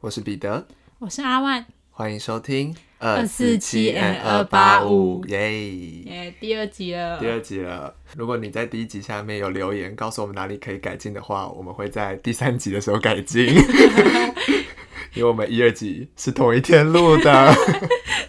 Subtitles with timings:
[0.00, 0.66] 我是彼得，
[0.98, 5.60] 我是阿万，欢迎收听二四七 N 二八五耶！
[6.04, 7.18] 耶，第二集了。
[7.18, 7.94] 第二集了。
[8.16, 13.46] 如果你在第一集下面有留言告诉我们哪里可以改进的话，我们会在第三集的时候改进，
[15.14, 17.54] 因为我们一、二集是同一天录的。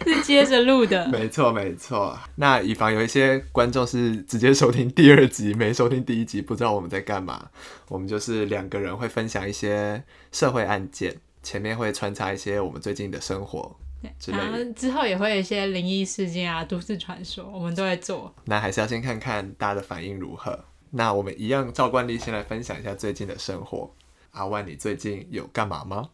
[0.26, 1.06] 是接着录的。
[1.12, 2.18] 没错，没错。
[2.34, 7.48] 那以防有一些观众是直接收听第二集，没收听第一集，不知道我们在干嘛。
[7.88, 13.76] 我们就是两个人会分享一些社会案件，前面会穿插一些我们最近的生活
[14.26, 14.72] 然后的。
[14.72, 18.34] 之后也会有一些灵异事件啊、都市传说，我们都会做。
[18.44, 20.64] 那还是要先看看大家的反应如何。
[20.90, 23.94] 那我们一样照惯例，先来分享一下最近的生活。
[24.32, 26.10] 阿万，你最近有干嘛吗？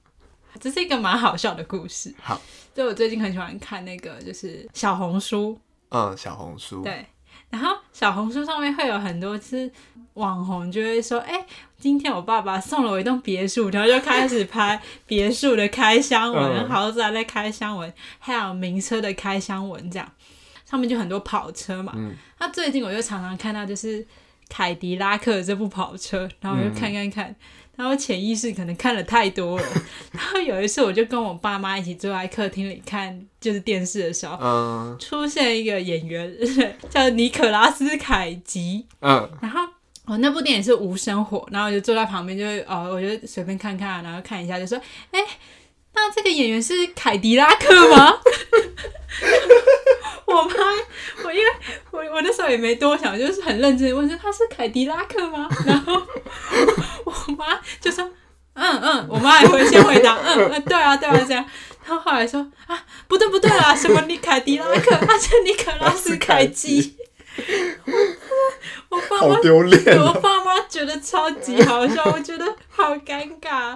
[0.61, 2.15] 这是一个蛮好笑的故事。
[2.23, 2.41] 好，
[2.74, 5.59] 就我最近很喜欢看那个，就是小红书，
[5.91, 7.06] 嗯，小红书，对。
[7.51, 9.70] 然后小红书上面会有很多次
[10.15, 11.46] 网红就会说，哎、
[11.79, 20.10] 今天我爸爸送了我一栋别墅，然后就开始拍 别墅的开箱文、嗯豪宅的开箱文，还有名车的开箱文，这样
[20.65, 21.93] 上面就很多跑车嘛。
[21.95, 24.07] 嗯那最近我就常常看到就是
[24.48, 27.37] 凯迪拉克这部跑车，然后我就看看看。
[27.76, 29.66] 然后潜意识可能看了太多了，
[30.12, 34.96] 然后有一次我就跟我爸妈一起坐在客厅里看就是电视的时候，嗯。
[35.01, 36.32] 出现一个演员
[36.90, 39.60] 叫尼可拉斯凯奇，嗯，然后
[40.04, 44.79] 哦那部电影是无声火，然后我就坐在旁边，就是哦我就随便看看，然后看一下就说，
[45.10, 45.20] 哎，
[45.95, 48.14] 那这个演员是凯迪拉克吗？
[50.35, 50.55] 我妈，
[51.25, 51.47] 我因为
[51.91, 55.49] 我我那时候也没多想，就是很认真地问说他是凯迪拉克吗？
[55.66, 56.02] 然后
[57.05, 58.11] 我妈就说。
[58.55, 61.43] 嗯嗯，我妈也会先回答，嗯嗯，对啊对啊这样，
[61.87, 66.94] 然后后来说啊，不对不对啦，什么你凯迪拉克，他是尼可拉斯 凯奇，
[68.91, 73.75] 我爸妈好丢脸我哦，爸妈觉得超级好笑，我觉得好尴尬。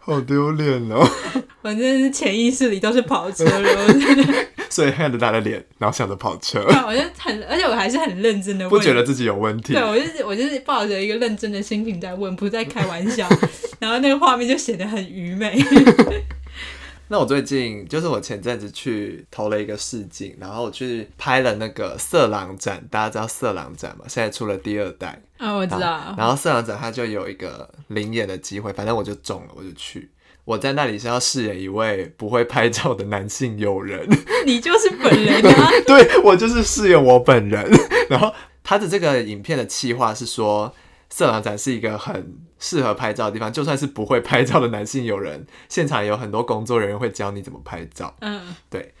[0.00, 1.08] 好丢脸哦。
[1.62, 9.82] 反正是潜意识里都是跑车了，我真的，所以看着他的脸，然后想着跑车，我就很，而且我还是很认真的 问，不觉得自己有问题对，。
[9.82, 13.28] 我就是我就是抱着一个认真的心情在问，不是在开玩笑。
[13.80, 15.56] 然后那个画面就显得很愚昧。
[17.10, 24.04] 那我最近就是我前阵子去投了一个试镜，然后我去拍了那个色狼展，大家知道色狼展吗？
[24.06, 30.10] 现在出了第二代，啊，我知道，然后色狼展它就有一个灵演的机会，反正我就中了，我就去。
[30.48, 34.08] 我在那里是要饰演一位不会拍照的男性友人，
[34.46, 35.70] 你就是本人啊。
[35.86, 37.70] 对我就是饰演我本人。
[38.08, 38.32] 然后
[38.64, 40.74] 他的这个影片的企划是说，
[41.10, 48.16] 色狼展是一个很适合拍照的地方，就算是不会拍照的男性友人，现场有很多工作人员会教你怎么拍照。
[48.22, 48.94] 嗯，对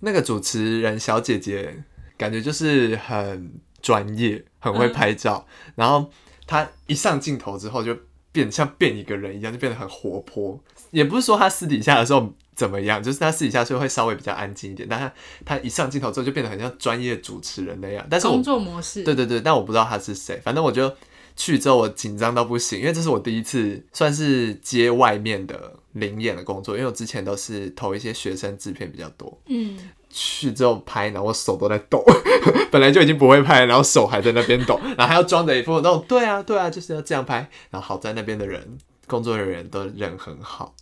[0.00, 1.84] 那个主持人小姐姐
[2.16, 6.10] 感觉就是很专业，很会拍照，然后
[6.46, 7.94] 她一上镜头之后就
[8.32, 10.58] 变像变一个人一样，就变得很活泼。
[10.94, 15.12] 也不是说他私底下的时候怎么样，就是他私底下就会稍微比较安静一点，但他
[15.44, 18.06] 他一上镜头之后就变得很像专业主持人那样。
[18.08, 19.02] 但是我工作模式。
[19.02, 20.40] 对对对，但我不知道他是谁。
[20.44, 20.90] 反正我就
[21.36, 29.36] 去之后，我紧张到不行，因为这是我第一次算是接外面的灵演的工作，因为我之前都是投一些学生制片比较多。
[29.46, 29.76] 嗯，
[30.10, 32.04] 去之后拍，然后我手都在抖，
[32.70, 37.50] 本来就已经不会拍，然后手还在那边抖，然后还要装着一副那种对啊对啊，就是要这样拍。
[37.70, 38.78] 然后好在那边的人，
[39.08, 40.72] 工作人员都人很好。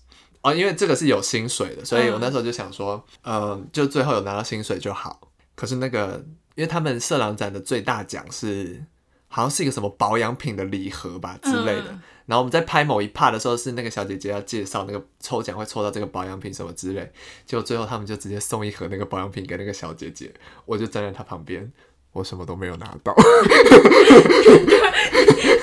[0.42, 5.20] 哦，因为这个是有薪水的，所以我那时候就想说，嗯、就最后有拿到薪水就好。
[5.54, 8.84] 可是那个，因为他们色狼展的最大奖是
[9.28, 11.86] 好像是一个什么保养品的礼盒吧之类的。
[11.90, 17.12] 嗯然后我们在拍某一 part 的时候，是那个小姐姐要介绍那个抽奖会抽到这个保养品什么之类，
[17.44, 20.32] 结果最后他们就直接送一盒那个保养品给那个小姐姐，
[20.64, 21.70] 我就站在她旁边，
[22.12, 23.14] 我什么都没有拿到，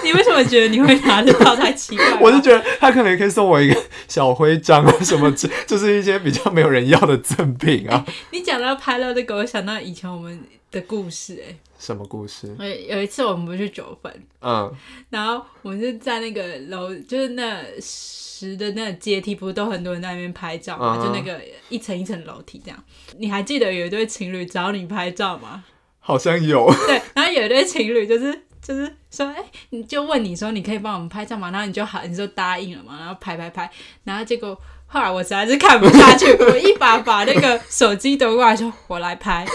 [0.03, 1.55] 你为什么觉得你会拿得到？
[1.55, 2.05] 太奇怪。
[2.19, 8.03] 我是觉得他可能可以送我一个小徽章啊什么之，就是一些比较没有人要的赠品啊。
[8.31, 12.55] 你讲到拍到这个，我想到以前我们的故事、哎，什么故事？
[12.57, 14.11] 我有一次我们不是去九份，
[14.41, 14.73] 嗯
[15.11, 22.83] 然后我们是在那个楼，就是那十的那个阶梯，不是都很多人在那边拍照嘛嗯就那个一层一层楼梯这样。
[23.19, 25.63] 你还记得有一对情侣找你拍照吗？
[25.99, 29.35] 好像有， 对，然后有一对情侣就是就是说，哎、
[29.69, 31.51] 你就问你说你可以帮我们拍照吗？
[31.51, 33.69] 然后你就好，你就答应了嘛，然后拍拍拍，
[34.03, 34.57] 然后结果
[34.87, 39.45] 后来我实在是看不下去，我一把把那个手机夺过来说，我来拍，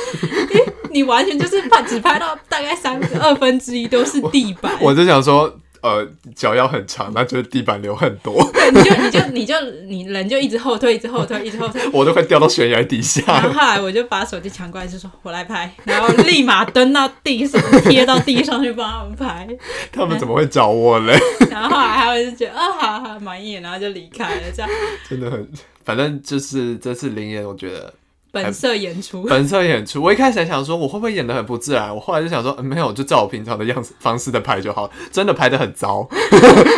[0.90, 5.58] 你完全就是拍只拍到大概三二分之一都是地板，我就想说。
[5.84, 11.78] 呃脚要很长，那就是地板流很多， 对，你就你就你就你人就一直后退，一直后退，一直后退。
[11.92, 13.50] 我都快掉到悬崖底下然后。
[13.50, 19.46] 后来我就把手机抢过来，就说我来拍，然后立马蹲到地上，贴到地上去帮他们拍。
[19.92, 21.18] 他们怎么会找我嘞？
[21.50, 24.70] 然后后来他们就觉得啊，好好满意，然后就离开了，这样
[25.10, 25.46] 真的很，
[25.84, 27.92] 反正就是这次灵岩，我觉得
[28.34, 29.22] 本色演出。
[29.22, 30.02] 本色演出。
[30.02, 31.94] 我一开始还想说，我会不会演的很不自然？
[31.94, 34.90] 我后来就想说，嗯、没有，就照我平常的样子方式的拍就好。
[35.10, 36.06] 真的拍的很糟，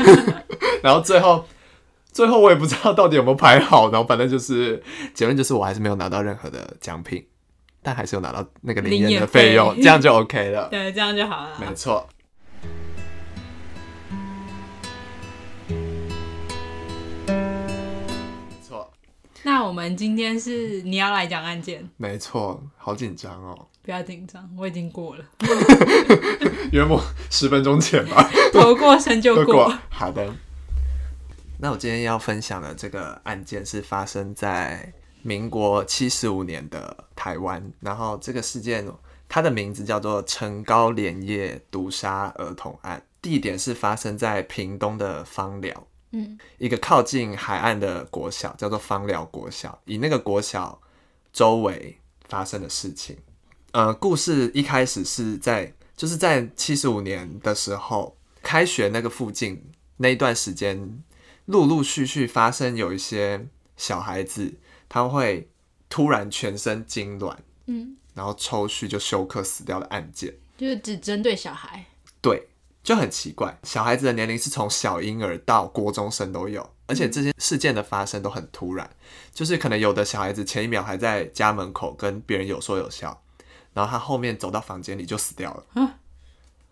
[0.82, 1.44] 然后最后。
[2.12, 4.82] 最后我也不知道到底有没有拍好，然后反正就是
[5.12, 7.22] 结论就是我还是没有拿到任何的奖品，
[7.82, 10.66] 但还是有拿到那个零元的费费用，这样就 OK 了。
[10.70, 11.50] 对，这样就好了。
[11.60, 12.08] 没错。
[19.46, 23.68] 那我们今天是你要来讲案件，没错，好紧张哦！
[23.80, 25.24] 不要紧张，我已经过了，
[26.72, 27.00] 约莫
[27.30, 29.66] 十分钟前吧， 头过身就都过。
[29.66, 29.78] 过。
[29.88, 30.34] 好的，
[31.60, 38.84] 那我今天要分享的这个案件是发生在民国七十五年的台湾，然后这个事件
[39.28, 45.86] 它的名字叫做陈高连夜毒杀儿童案，地点是发生在屏东的芳寮。
[46.16, 50.80] 嗯，一个靠近海岸的国小，叫做芳寮国小，以那个国小
[51.30, 53.18] 周围发生的事情。
[53.72, 59.62] 呃，故事一开始是在就是在七十五年的时候，开学那个附近
[59.98, 61.02] 那一段时间，
[61.44, 63.46] 陆陆续续发生有一些
[63.76, 64.54] 小孩子
[64.88, 65.50] 他会
[65.90, 67.36] 突然全身痉挛，
[67.66, 70.34] 嗯，然后抽搐就休克死掉的案件。
[70.56, 71.84] 就是只针对小孩。
[72.22, 72.48] 对，
[72.86, 78.88] 就很奇怪，小孩子的年龄是从小婴儿到国中生都有，而且这些事件的发生都很突然，
[79.34, 83.20] 就是可能有的小孩子前一秒还在家门口跟别人有说有笑，
[83.74, 85.82] 然后他后面走到房间里就死掉了。
[85.82, 85.98] 啊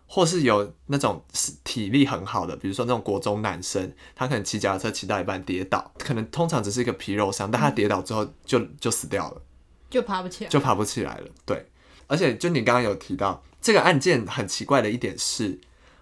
[0.07, 1.25] 或是有那种
[1.65, 9.43] 体力很好的，比如说那种国中男生，他可能骑脚踏车骑到一半跌倒，可能通常只是一个皮肉伤，但他跌倒之后就就死掉了。
[9.91, 11.29] 就爬不起来，就爬不起来了。
[11.45, 11.67] 对，
[12.07, 15.59] 而且就你刚刚有提到这个案件很奇怪的一点是，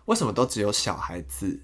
[0.06, 1.60] 为什么都只有小孩子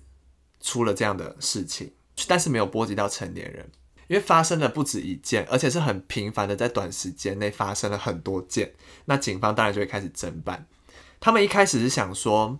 [0.61, 1.93] 出了这样的事情，
[2.27, 3.71] 但是没有波及到成年人？
[4.09, 8.73] 因为发生了不止一件，而且是很频繁的，在短时间内发生了很多件。
[9.05, 10.67] 那警方当然就会开始侦办。
[11.21, 12.59] 他们一开始是想说，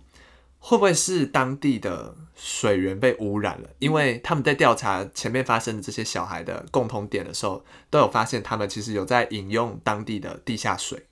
[0.59, 3.69] 会不会是当地的水源被污染了？
[3.79, 11.07] 因为他们在调查前面发生的这些小孩的共同点的时候，都有发现他们其实有在饮用当地的地下水，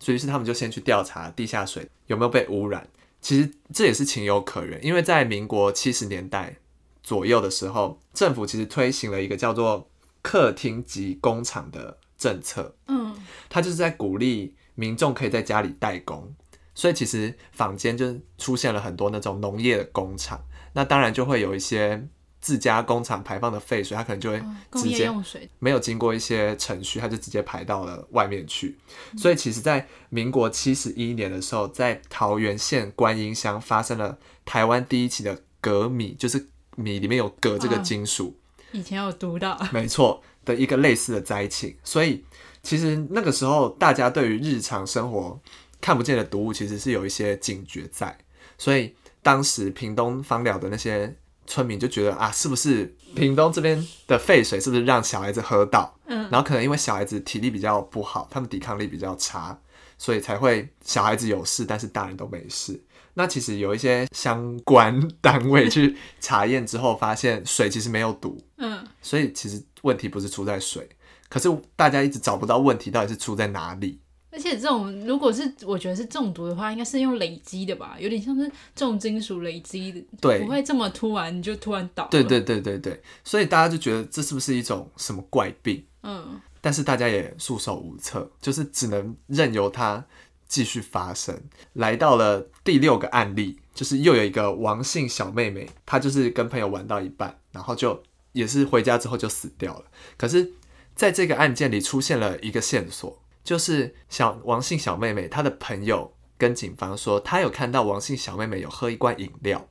[0.00, 2.88] 所以是他们就先去调查地下水有没有被污染。
[3.26, 6.58] 其实这也是情有可原，因为在民国七十年代
[7.02, 9.90] 左右的时候，政府其实推行了一个叫做
[10.22, 13.16] 客厅及工厂的政策，嗯，
[13.48, 16.32] 它就是在鼓励民众可以在家里代工，
[16.72, 20.44] 所以其实坊间就出现了很多那种农业的工厂，
[20.74, 22.06] 那当然就会有一些
[22.46, 24.40] 自家工厂排放的废水，它可能就会
[24.70, 28.78] 直接用水，没有经过一些程序，它就直接排到了外面去。
[29.18, 36.46] 所以其实，在民国七十一年的时候，在桃园县观音乡发生了台湾第一起的镉米，就是
[36.76, 38.38] 米里面有镉这个金属。
[38.70, 42.24] 以前有读到，没错的一个类似的灾情，所以
[42.62, 45.40] 其实那个时候大家对于日常生活
[45.80, 48.16] 看不见的毒物其实是有一些警觉在，
[48.56, 51.12] 所以当时屏东芳寮的那些
[51.46, 52.84] 村民就觉得啊，是不是
[53.14, 55.98] 屏东这边的废水是不是让小孩子喝到？
[56.06, 59.58] 嗯，然后可能因为小孩子体力比较不好，他们抵抗力比较差，
[59.98, 62.82] 所以才会小孩子有事，但是大人都没事。
[63.14, 70.86] 那其实有一些相关单位去查验之后，发现水其实没有毒，嗯，所以其实问题不是出在水，
[71.28, 74.00] 可是大家一直找不到问题到底是出在哪里。
[74.36, 82.06] 而且这种如果是我觉得是中毒的话，应该是用累积的吧，有点像是重金属累积的，对不会这么突然你就突然倒。
[82.08, 85.82] 对，对对对对，所以大家就觉得这是不是一种什么怪病？
[86.02, 90.04] 嗯，但是大家也束手无策，就是只能任由它
[90.46, 91.34] 继续发生。
[91.72, 98.02] 来到了第六个案例，就是又有一个王姓小妹妹，她就是跟朋友玩到一半，然后就
[98.32, 99.86] 也是回家之后就死掉了。
[100.18, 100.52] 可是
[100.94, 109.66] 在这个案件里出现了一个线索，就是小王姓小妹妹她的朋友跟警方说，她有看到王姓小妹妹有喝一罐饮料，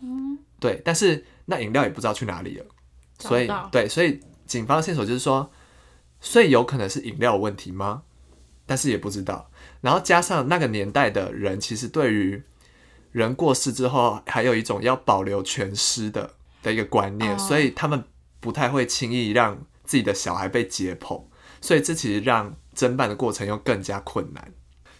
[0.00, 2.64] 嗯，对，但是那饮料也不知道去哪里了，
[3.18, 5.52] 所以对，所以警方线索就是说，
[6.18, 8.02] 所以有可能是饮料有问题吗？
[8.64, 9.50] 但是也不知道。
[9.82, 12.42] 然后加上那个年代的人，其实对于
[13.12, 16.30] 人过世之后，还有一种要保留全尸的
[16.62, 17.38] 的一个观念，哦。
[17.38, 18.02] 所以他们
[18.40, 21.22] 不太会轻易让自己的小孩被解剖，
[21.64, 24.52] 所以这其实让侦办的过程又更加困难。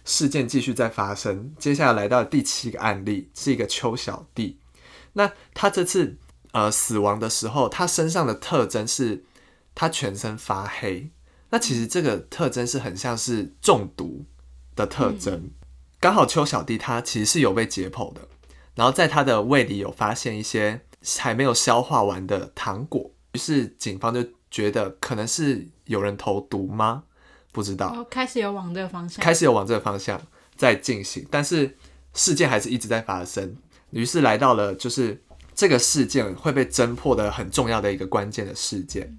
[0.03, 1.53] 事件继续在发生。
[1.59, 4.59] 接下来来到第七个案例，是一个邱小弟。
[5.13, 6.17] 那他这次
[6.53, 9.23] 呃死亡的时候，他身上的特征是
[9.75, 11.11] 他全身发黑。
[11.51, 14.25] 那其实这个特征是很像是中毒
[14.75, 15.51] 的特征。
[15.99, 18.27] 刚好邱小弟他其实是有被解剖的，
[18.73, 20.81] 然后在他的胃里有发现一些
[21.19, 27.03] 还没有消化完的糖果，于是警方就觉得可能是有人投毒吗？
[27.51, 27.93] 不知道。
[27.93, 30.21] 哦，开始有往这个方向，开始有往这个方向
[30.55, 31.77] 在进行，但是
[32.13, 33.55] 事件还是一直在发生。
[33.91, 35.23] 于是来到了就是
[35.53, 39.17] 这个事件会被侦破的很重要的一个关键的事件。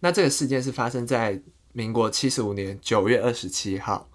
[0.00, 1.40] 那这个事件是发生在
[1.72, 4.10] 民国七十五年九月二十七号，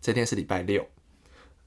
[0.00, 0.86] 这天是礼拜六。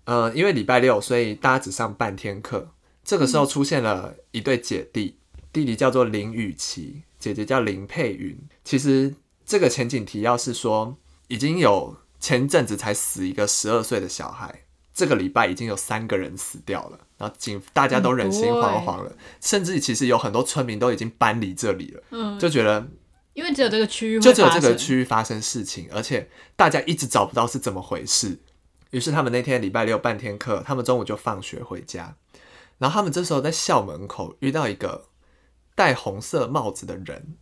[0.06, 2.72] 呃，因为礼拜六，所以大家只上半天课。
[3.04, 5.18] 这个时候出现了一对姐弟，
[5.52, 8.38] 弟弟叫做林雨琪，姐姐叫林佩云。
[8.64, 9.14] 其实
[9.50, 10.96] 这个前景提要是说，
[11.28, 22.88] 已经有前阵子才死一个十二岁的小孩，这个礼拜已经有三个人死掉了，然后警大家都人心惶惶了，甚至其实有很多村民都已经搬离这里了，嗯，就觉得
[23.34, 28.38] 因为只有这个区域，就只有这个，区域发生事情，而且大家一直找不到是怎么回事。
[28.92, 32.16] 于是他们那天礼拜六半天课，他们中午就放学回家，
[32.78, 35.08] 然后他们这时候在校门口遇到一个
[35.74, 37.36] 戴红色帽子的人，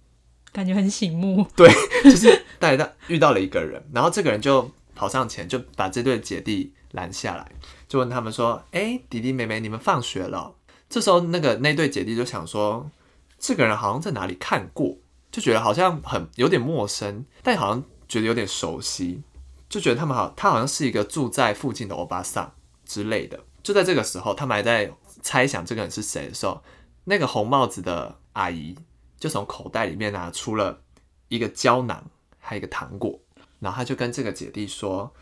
[0.52, 1.46] 感觉很醒目。
[1.56, 1.70] 对，
[2.04, 7.52] 就是带到遇到了一个人，然后这个人就跑上前，就把这对姐弟拦下来，
[7.88, 10.56] 就问他们说：“哎，弟弟妹妹，你们放学了？”
[10.90, 12.90] 这时候那个那对姐弟就想说，
[13.38, 14.98] 这个人好像在哪里看过，
[15.32, 19.22] 就觉得好像很有点陌生，但好像觉得有点熟悉，
[19.70, 22.54] 就觉得他们好，他好像是一个住在附近的欧巴桑
[22.86, 23.40] 之类的。
[23.62, 24.90] 就在这个时候，他们还在
[25.22, 26.64] 猜想这个人是谁的时候，
[27.04, 28.78] 那个红帽子的阿姨
[29.20, 30.82] 就从口袋里面拿出了
[31.28, 32.04] 一个胶囊，
[32.40, 33.20] 还有一个糖果，
[33.60, 35.14] 然后他就跟这个姐弟说：“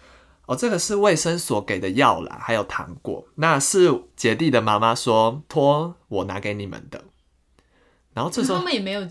[0.45, 7.03] 哦，这个是卫生所给的药啦，还有糖果，那是姐弟的妈妈说托我拿给你们的。”
[8.13, 9.01] 然后这时候他们也没有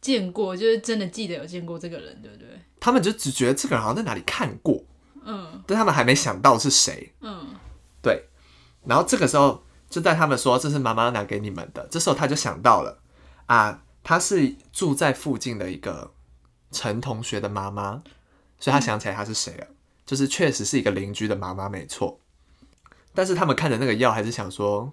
[0.00, 2.46] 见过，就是真的记得有见过这个人，对不对？
[2.78, 4.84] 他们就只觉得这个人好像在哪里看过，
[5.24, 7.12] 嗯但他们还没想到是谁。
[7.20, 7.56] 嗯，
[8.00, 8.28] 对，
[8.84, 13.00] 然后这个时候就在他们说这是妈妈拿给你们的，这时候他就想到了
[13.46, 16.12] 啊，他是住在附近的一个
[16.70, 18.04] 陈同学的妈妈，
[18.56, 19.66] 所以她想起来她是谁了，
[20.06, 22.20] 就是确实是一个邻居的妈妈，没错。
[23.12, 24.92] 但是他们看着那个药，还是想说，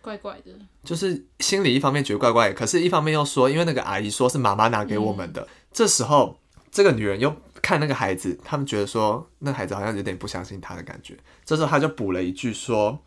[0.00, 0.52] 怪怪的。
[0.82, 5.46] 就是心里一方面觉得怪怪的，可是一方面又说，因为那个阿姨说是妈妈拿给我们的。
[5.70, 11.14] 这时候，这个女人又看那个孩子，他们觉得说那孩子好像有点不相信她的感觉。
[11.44, 12.98] 这时候她就补了一句说：“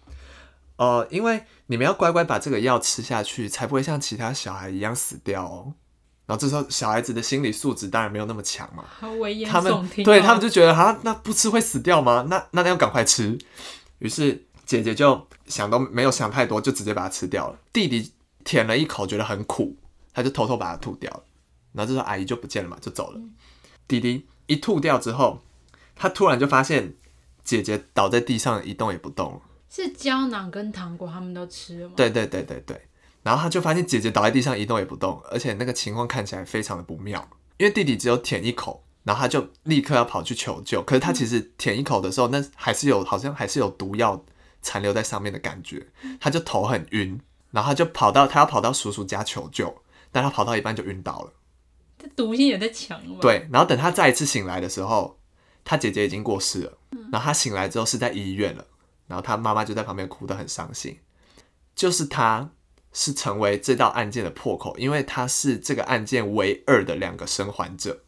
[0.80, 5.74] 呃，因为你们要乖乖把这个药吃下去，才不会像其他小孩一样死掉哦。”
[6.26, 8.86] 然后这时候小孩子的心理素质当然没有那么强嘛，
[9.50, 12.28] 他们对他们就觉得啊，那不吃会死掉吗？
[12.30, 13.38] 那那要赶快吃。
[13.98, 17.60] 于是姐姐就想都没有想太多，就直接把它吃掉了。
[17.74, 18.14] 弟弟
[18.46, 19.76] 舔了一口，觉得很苦，
[20.14, 21.24] 他就偷偷把它吐掉了。
[21.74, 23.20] 然后这时候阿姨就不见了嘛，就走了。
[23.88, 25.42] 弟弟一吐掉之后，
[25.96, 26.94] 他突然就发现
[27.44, 29.42] 姐姐倒在地上一动也不动了。
[29.70, 32.82] 是胶囊跟糖果他们都吃了吗？，对对对对对。
[33.22, 44.26] 然后他就发现姐姐倒在地上一动也不动，而且那个情况看起来非常的不妙，因为弟弟只有舔一口，然后他就立刻要跑去求救，可是他其实舔一口的时候，那还是有好像还是有毒药
[44.62, 45.88] 残留在上面的感觉，
[46.20, 47.20] 他就头很晕，
[47.52, 51.34] 然后他就跑到他要跑到叔叔家求救，但他跑到一半就晕倒了。
[51.98, 55.20] 这毒性也在强对，然后等他再一次醒来的时候，
[55.66, 56.78] 他姐姐已经过世了。
[57.12, 58.66] 然后他醒来之后是在医院了，
[59.10, 60.98] 然后他妈妈就在旁边哭得很伤心。
[61.76, 62.50] 就是他
[62.94, 68.04] 是成为这道案件的破口，因为他是这个案件唯二的两个生还者，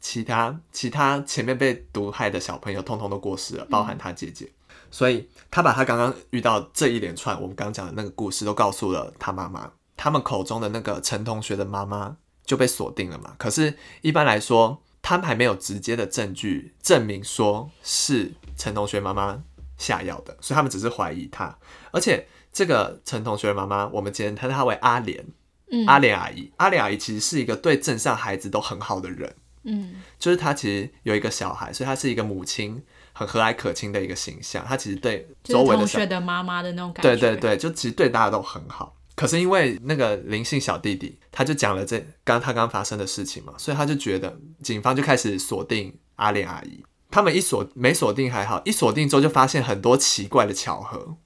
[0.00, 4.50] 其他其他前面被毒害的小朋友通通都过世了，包含他姐姐。
[4.90, 13.34] 所以他把他刚刚遇到这一连串我们刚刚讲的那个故事都告诉了他妈妈，他们口中的那个陈同学的妈妈就被锁定了嘛。
[13.38, 19.42] 可是，一般来说，他们还没有直接的证据证明说是陈同学妈妈
[19.78, 21.56] 下药的，所以他们只是怀疑他。
[21.90, 25.24] 而且，这个陈同学的妈妈，我们简称她为阿莲，
[25.70, 26.50] 嗯阿莲阿姨。
[26.56, 34.64] 阿莲阿姨其实是一个对镇上孩子都很好的人，嗯，就是她其实有一个小孩，所以她是一个母亲很和蔼可亲的一个形象。
[34.64, 37.16] 她其实对周围的同学的妈妈的那种感觉。
[37.16, 38.96] 对对对，就其实对大家都很好。
[39.16, 46.84] 可是因为那个灵性小弟弟，他就讲了这刚他刚发生的事情嘛，所以他就觉得警方就开始锁定阿莲阿姨。
[47.14, 51.16] 他们一锁没锁定还好，一锁定之后就发现很多奇怪的巧合。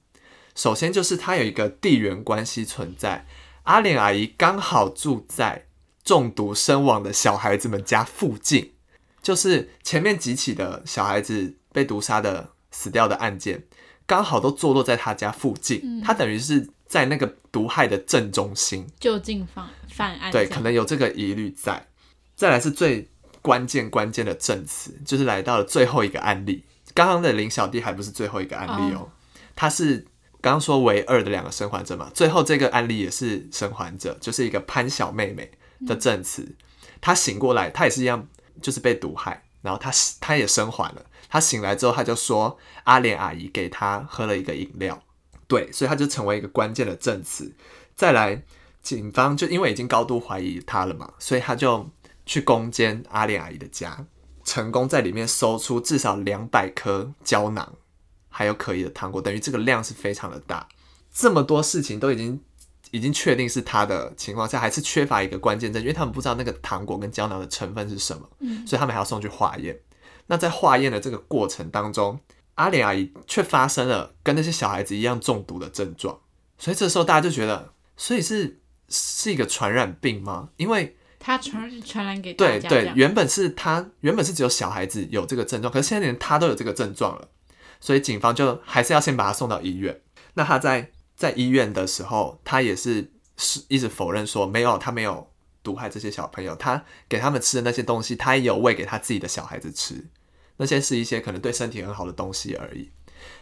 [0.53, 3.25] 首先就是他有一个地缘关系存在，
[3.63, 5.65] 阿莲阿姨刚好住在
[6.03, 8.73] 中毒身亡的小孩子们家附近，
[9.23, 13.63] 就是前面几起的小孩子被毒杀的死掉的案件，
[14.05, 18.85] 刚好都坐落在他家附近，嗯他等于是在那个毒害的正中心。
[18.99, 21.87] 就近犯犯案这对，可能有这个疑虑在。
[22.35, 23.09] 再来是最
[23.41, 26.63] 关键关键的证词，就是来到了最后一个案例。
[26.93, 29.09] 刚刚的林小弟还不是最后一个案例哦，
[29.55, 30.05] 他是
[30.41, 35.51] 刚刚说唯二的两个生还者嘛，最后这个案例也是生还者，就是一个潘小妹妹
[35.85, 36.55] 的证词。
[36.99, 38.27] 她醒过来，她也是一样，
[38.61, 41.05] 就是被毒害，然后她她也生还了。
[41.29, 45.01] 她醒来之后，她就说阿莲阿姨给她喝了一个饮料，
[45.47, 47.53] 对，所以她就成为一个关键的证词。
[47.95, 48.41] 再来，
[48.81, 51.89] 警方就因为已经高度怀疑她了嘛，所以他就
[52.29, 54.05] 去攻坚阿莲阿姨的家，
[54.43, 57.73] 成功在里面搜出至少两百颗胶囊，
[58.29, 60.67] 还有可疑的糖果，等于这个量是非常的大。
[61.11, 62.39] 这么多事情都已经
[62.91, 69.79] 已经确定是他的情况下，还是缺乏一个关键证据，因为他们不知道那个糖果跟胶囊的成分是什么，嗯所以他们还要送去化验。
[70.27, 72.19] 那在化验的这个过程当中，
[72.53, 76.19] 阿莲阿姨却发生了跟那些小孩子一样中毒的症状，
[76.59, 80.49] 所以这时候大家就觉得，所以是是一个传染病吗？
[80.57, 87.27] 因为他传传染给对对，原本是他原本是只有小孩子有这个症状，可是现在连他都有这个症状了，
[87.81, 90.01] 所以警方就还是要先把他送到医院。
[90.35, 95.29] 那他在在医院的时候，他也是是一直否认说没有，他没有
[95.61, 100.07] 毒害这些小朋友，他给他们吃的那些东西，他也有喂给他自己的小孩子吃，
[100.55, 102.89] 那些是一些可能对身体很好的东西而已。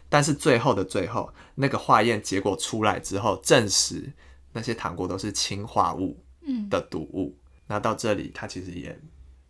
[0.10, 4.12] 但是最后的最后，那个化验结果出来之后，证实
[4.53, 6.17] 那些糖果都是氰化物
[6.48, 7.38] 嗯，的毒物。
[7.67, 9.00] 那到这里，他其实也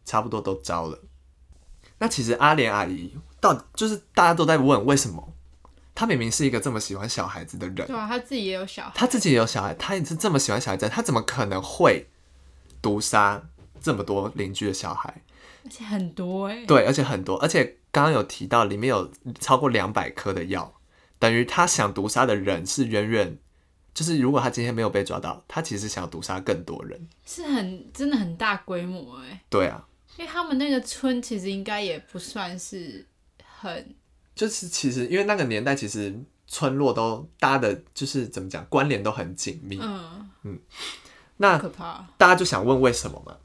[0.05, 0.99] 差不多都招了。
[1.99, 5.33] 那其实阿莲阿姨到就是大家都在问为什么，
[5.95, 12.07] 她明明是一个这么喜欢小孩子的人，对啊，她自己也有小孩，她自己也有小孩，她也是这么喜欢小孩子，她怎么可能会
[12.81, 13.49] 毒杀
[13.81, 15.23] 这么多邻居的小孩？
[15.65, 20.75] 而且很多哎、对，而且很多，而且刚刚有提到里面有超过两百颗的药，
[21.17, 23.37] 等于他想毒杀的人是远远，
[23.97, 27.07] 就是如果他今天没有被抓到，他其实想要毒杀更多人。
[27.25, 29.83] 是很真的很大规模哎、对啊，
[30.17, 33.03] 因为他们那个村其实应该也不算是
[33.43, 33.95] 很
[34.35, 39.79] 就是其实因为那个年代，其实村落都搭的，就是怎么讲，关联都很紧密。
[39.81, 40.59] 嗯嗯
[41.37, 43.35] 那可怕，大家就想问为什么嘛？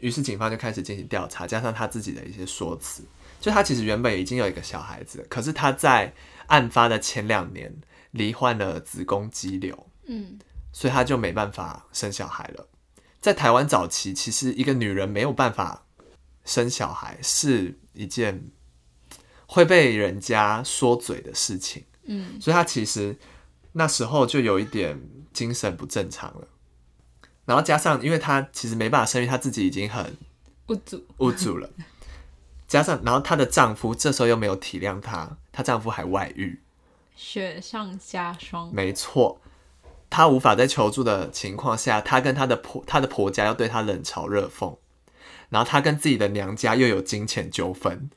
[0.00, 3.02] 于是警方就开始进行调查，加上他自己的一些说辞，
[3.40, 6.12] 就他其实原本已经有一个小孩子，可是他在
[6.48, 7.74] 案发的前两年
[8.10, 10.38] 罹患了子宫肌瘤，嗯。
[10.72, 12.68] 所以她就没办法生小孩了。
[13.20, 15.86] 在台湾早期，其实一个女人没有办法
[16.44, 18.50] 生小孩是一件
[19.46, 22.40] 会被人家说嘴的事情，嗯。
[22.40, 23.16] 所以她其实
[23.72, 25.00] 那时候就有一点
[25.32, 26.48] 精神不正常了。
[27.46, 30.16] 然后加上，因为她其实没办法生育，她自己已经很
[30.66, 31.68] 无助，无助了，
[32.66, 36.62] 加上然后她的丈夫这时候又没有体谅她，她丈夫还外遇，
[37.14, 39.40] 雪上加霜，没错，
[40.14, 44.76] 她无法在求助的情况下，她跟她的婆她的婆家要对她冷嘲热讽，
[45.48, 48.08] 然后她跟自己的娘家又有金钱纠纷，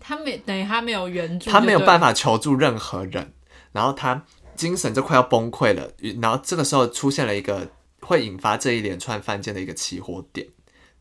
[0.00, 3.34] 他没等于他没有援助，她没有办法，法求助任何人，
[3.72, 5.90] 然后她精神就快要崩溃了，
[6.22, 7.70] 然后这个时候出现了一个
[8.00, 10.48] 会引发这一连串犯贱的一个起火点，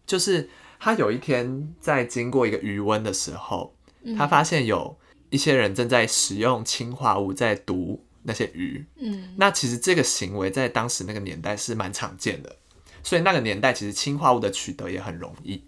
[0.05, 3.73] 就是她有一天在经过一个余温的时候，
[4.17, 4.97] 她发现有
[5.29, 12.57] 一些人正在使用氰化物在毒那些鱼，嗯那其实这个行为在当时那个年代是蛮常见的，
[13.03, 15.63] 所以那个年代其实氰化物的取得也很容易。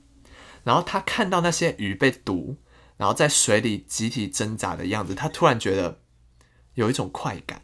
[0.64, 2.58] 然后他看到那些鱼被毒，
[2.98, 6.02] 然后在水里集体挣扎的样子，他突然觉得
[6.74, 7.62] 有一种快感，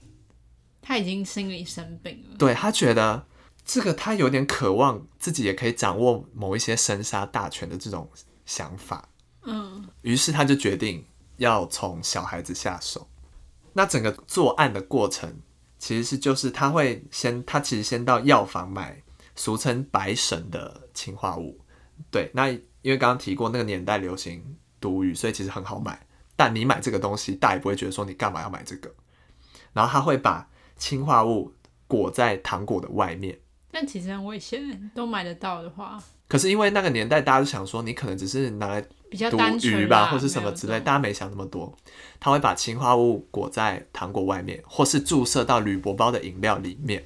[0.81, 3.25] 他已经心理生病了，对他觉得
[3.65, 8.09] 这个他有点渴望自己也可以掌握某一些生杀大权的这种
[8.45, 9.09] 想法。
[9.45, 11.05] 嗯于是他就决定
[11.37, 13.09] 要从小孩子下手。
[13.73, 15.41] 那整个作案的过程，
[15.77, 19.01] 其实是就是他会先，他其实先到药房买
[19.35, 21.59] 俗称白神的氰化物。
[22.09, 26.05] 对，那因为刚刚提过那个年代流行毒语，所以其实很好买。
[26.35, 28.93] 但你买这个东西，大家也不会觉得说你干嘛要买这个。
[29.73, 31.53] 然后他会把氰化物
[31.87, 33.39] 裹在糖果的外面。
[33.71, 41.75] 但其实很危险，都买得到的话，可是因为那个年代，大家就想说，你可能只是拿来比较毒单鱼吧，或是什么之类，大家没想那么多。
[42.19, 47.05] 他会把氰化物裹在糖果外面，或是注射到铝箔包的饮料里面，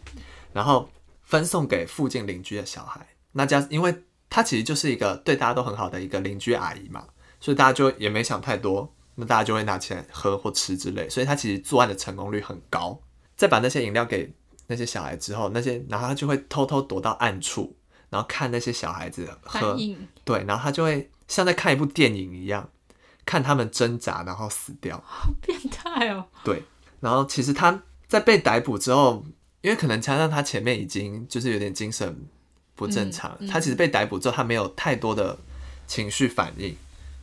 [0.54, 0.90] 然后
[1.24, 3.06] 分送给附近邻居的小孩。
[3.34, 3.94] 那家，因为
[4.30, 7.06] 他其实就是一个对大家都很好的一个邻居阿姨嘛，
[7.40, 11.10] 所以大家就也没想太多，那大家就会拿起来喝或吃之类。
[11.10, 13.00] 所以他其实作案的成功率很高。
[13.36, 14.34] 再把那些饮料给
[14.66, 17.76] 那些小孩之后，那些然后他就会偷偷躲到暗处，
[18.10, 19.78] 然后看那些小孩子喝
[20.24, 22.70] 对，然后他就会像在看一部电影一样，
[23.26, 25.02] 看他们挣扎，然后死掉。
[25.06, 26.26] 好变态哦！
[26.44, 26.64] 对，
[27.00, 29.26] 然后其实他在被逮捕之后，
[29.62, 32.26] 因为可能加上他前面已经就是有点精神
[32.76, 35.38] 不正常，他其实被逮捕之后，他没有太多的
[35.86, 36.76] 情绪反应，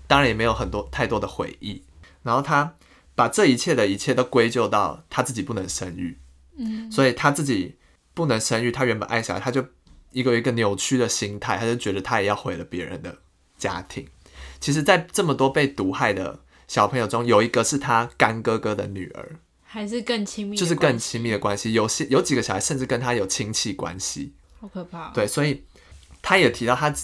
[0.07, 1.83] 当然也没有很多太多的回忆。
[2.23, 2.75] 然后他
[3.14, 6.18] 把这一切的一切都归咎到他自己不能生育，
[6.57, 7.77] 嗯，所以他自己
[8.14, 9.64] 不能生育，他原本爱小孩，他就
[10.14, 13.18] 一个一个扭曲的心态，他就觉得他也要毁了别人的
[13.59, 14.07] 家庭。
[14.61, 19.37] 其实，在这么多被毒害的小朋友中，有一个是他干哥哥的女儿。
[19.62, 21.72] 还是更亲密就是更亲密的关系。
[21.72, 25.11] 有些有几个小孩甚至跟他有亲戚关系，好可怕哦。
[25.12, 25.64] 对，所以
[26.22, 26.94] 他也提到他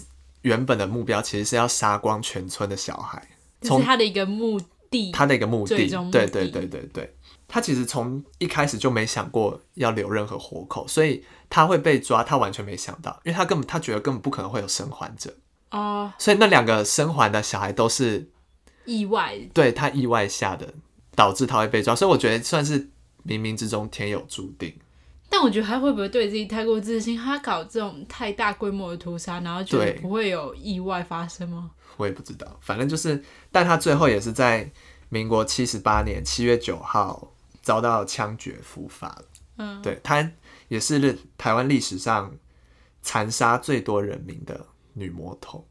[0.43, 3.29] 原本的目标其实是要杀光全村的小孩，
[3.61, 4.61] 这是他的一个目
[4.91, 5.13] 的。
[5.13, 7.15] 他的一个目的，目的对对对对对。
[7.53, 15.35] 他其实从一开始就没想过要留任何活口，所以他会被抓，他完全没想到，因为他根本他觉得根本不可能会有生还者，
[15.73, 18.31] 哦，所以那两个生还的小孩都是
[18.85, 20.73] 意外，对他意外下的，
[21.17, 22.89] 导致他会被抓，所以我觉得算是
[23.27, 24.73] 冥冥之中天有注定。
[25.29, 27.17] 但我觉得他会不会对自己太过自信？
[27.17, 31.71] 他搞这种太大规模的屠杀，然后觉得不会有意外发生吗？
[32.01, 34.71] 我也不知道，反正就是，但他最后也是在
[35.11, 39.25] 民国七十八年七月九号遭到枪决伏法了。
[39.59, 40.33] 嗯，对，她
[40.69, 42.35] 也是台湾历史上
[43.03, 45.67] 残杀最多人民的女魔头。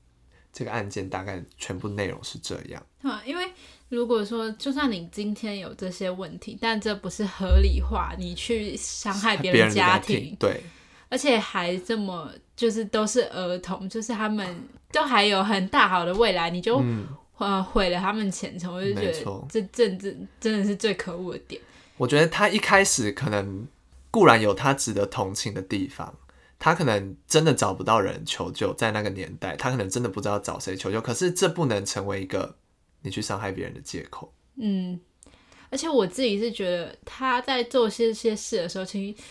[0.51, 2.83] 这个案件大概全部内容是这样。
[3.25, 3.49] 因为
[3.87, 10.61] 如果说就算你今天有这些问题，但这不是合理化你去伤害别人家庭，对
[11.07, 14.45] 而且还这么就是都是儿童，就是他们
[14.91, 16.83] 都还有很大好的未来，你就、
[17.37, 21.61] 呃毁了他们前程，我就觉得这政治真的是最可恶的点。
[21.95, 23.65] 我觉得他一开始可能
[24.11, 26.13] 固然有他值得同情的地方，
[26.59, 30.99] 他可能真的找不到人求救，在那个年代，他可能真的不知道找谁求救。
[30.99, 32.57] 可是这不能成为一个
[33.03, 34.33] 你去伤害别人的借口。
[34.57, 34.99] 嗯，
[35.69, 39.23] 而且我自己是觉得他在做些些事的时候，其实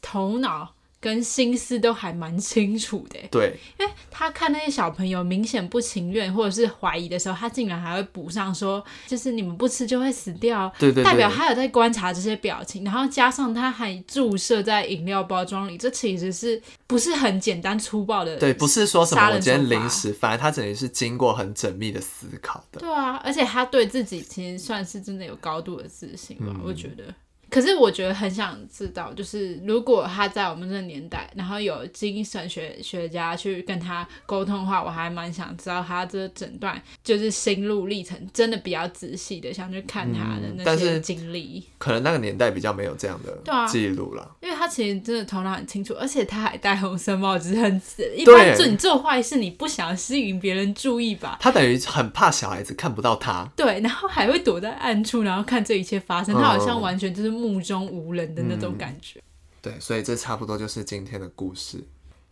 [0.00, 3.18] 头脑跟心思都还蛮清楚的。
[3.28, 18.36] 对，因为他看那些小朋友明显不情愿或者是怀疑的时候，他竟然还会补上说，就是你们不吃就会死掉，对对对代表他有在观察这些表情，然后加上他还注射在饮料包装里，这其实是不是很简单粗暴的？
[18.36, 22.78] 对，不是说什么我今天临时犯，他整个是经过很缜密的思考的。
[22.78, 27.04] 对啊，而且他对自己其实算是真的有高度的自信吧，嗯我觉得。
[27.52, 44.36] 可是我觉得很想知道，就是如果他在我们这个年代，然后有精神学学家去跟他沟通的话，我还蛮想知道他这整段就是心路历程，真的比较仔细的想去看他的那些经历，可能那个年代比较没有这样的记录了。
[44.40, 47.80] 因为他其实真的头脑很清楚，而且他还戴红色帽子，很
[48.16, 51.36] 一般做你做坏事，你不想吸引别人注意吧？
[51.38, 53.46] 他等于很怕小孩子看不到他。
[53.54, 56.34] 对，然后还会躲在暗处，然后看这一切发生。
[56.34, 59.20] 嗯他好像完全就是目中无人的那种感觉。
[59.60, 61.84] 对，所以这差不多就是今天的故事，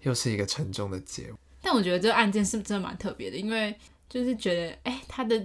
[0.02, 1.34] 又是一个沉重的结尾。
[1.62, 3.74] 但我觉得这个案件是真的蛮特别的，因为
[4.08, 5.38] 就是觉得，哎、他的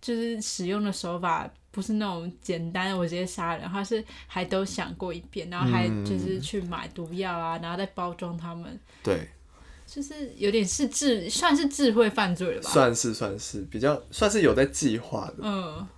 [0.00, 9.28] 就是使用的手法不是那种简单我直接杀人，他是还都想过一遍，然后还嗯就是去买毒药啊，然后再包装他们，对，
[9.86, 12.70] 就是有点是智，算是智慧犯罪了吧？
[12.70, 15.36] 算是算是比较算是有在计划的。
[15.40, 15.88] 嗯，好，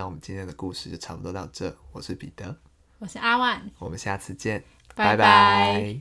[0.00, 1.76] 那我们今天的故事就差不多到这。
[1.92, 2.56] 我是彼得，
[3.00, 5.18] 我是阿万，我们下次见，拜拜。
[5.18, 6.00] 拜